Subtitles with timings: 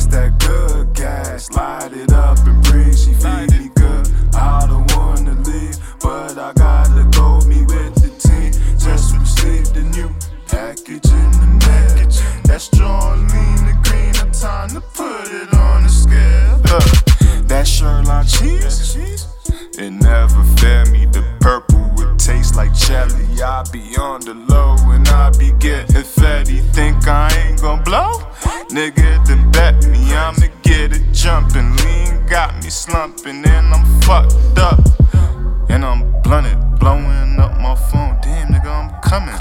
[0.00, 1.50] That's that good gas.
[1.50, 2.96] Light it up and bring.
[2.96, 4.08] She feed me good.
[4.34, 7.40] I don't wanna leave, but I gotta go.
[7.46, 8.50] Me with the team.
[8.78, 10.08] Just received the new
[10.48, 12.08] package in the mail.
[12.44, 14.16] That's John Lean the green.
[14.16, 17.44] I'm time to put it on the scale.
[17.48, 18.96] That Sherlock cheese.
[19.76, 21.04] It never fed me.
[21.12, 23.42] The purple would taste like jelly.
[23.42, 26.60] I be on the low and I be getting fatty.
[26.72, 28.12] Think I ain't gon' blow?
[28.70, 29.89] Nigga, then bet
[32.70, 34.78] me slumping and I'm fucked up.
[35.68, 38.16] And I'm blunted, blowing up my phone.
[38.22, 39.34] Damn, nigga, I'm coming.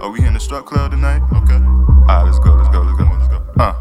[0.00, 1.20] Are we in the strip club tonight?
[1.34, 1.52] Okay.
[1.52, 3.42] Alright, let's go, let's go, let's go, let's go.
[3.58, 3.74] Uh.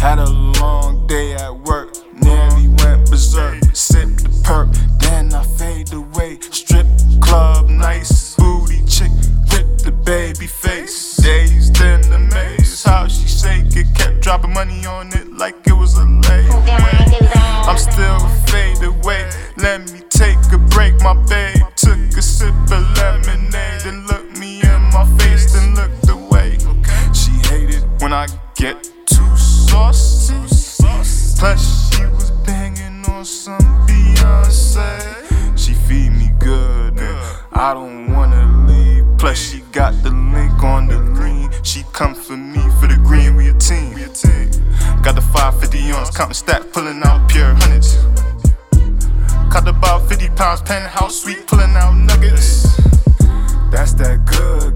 [0.00, 3.62] Had a long day at work, nearly went berserk.
[3.72, 6.40] Sip the perk, then I fade away.
[6.40, 6.88] Strip
[7.20, 9.12] club, nice booty chick
[9.52, 11.18] rip the baby face.
[11.18, 15.72] Dazed in the maze, how she shake it, kept dropping money on it like it
[15.74, 17.11] was a layaway.
[17.64, 19.30] I'm still fade away.
[19.56, 21.62] Let me take a break, my babe.
[21.76, 26.58] Took a sip of lemonade and looked me in my face, then looked away.
[27.12, 30.34] She hated when I get too saucy.
[31.38, 35.58] Plus, she was banging on some Beyonce.
[35.58, 37.18] She feed me good, and
[37.52, 39.04] I don't wanna leave.
[39.18, 41.11] Plus, she got the link on the
[45.60, 47.96] The 550 ounce, counting stack, pulling out pure hundreds.
[49.52, 52.62] Caught about 50 pounds, penthouse suite, pulling out nuggets.
[53.70, 54.71] That's that good